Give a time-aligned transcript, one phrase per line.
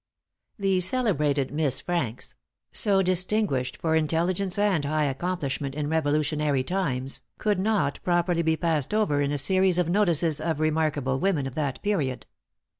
[0.57, 2.33] "The celebrated Miss Franks"
[2.73, 8.95] so distinguished for intelligence and high accomplishment, in Revolutionary times, could not properly be passed
[8.95, 12.25] over in a series of notices of remarkable women of that period.